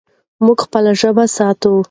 موږ 0.45 0.57
خپله 0.65 0.91
ژبه 0.99 1.25
ساتو. 1.35 1.73